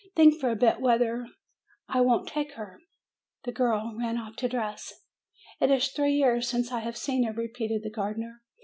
Think 0.15 0.39
for 0.39 0.49
a 0.49 0.55
bit 0.55 0.81
whether 0.81 1.27
I 1.87 2.01
won't 2.01 2.27
take 2.27 2.53
her!" 2.53 2.79
The 3.45 3.51
girl 3.51 3.95
ran 3.99 4.17
off 4.17 4.35
to 4.37 4.49
dress. 4.49 4.91
"It 5.59 5.69
is 5.69 5.89
three 5.89 6.13
years 6.13 6.47
since 6.47 6.71
I 6.71 6.79
have 6.79 6.97
seen 6.97 7.21
her!" 7.25 7.33
repeated 7.33 7.83
the 7.83 7.91
gardener. 7.91 8.41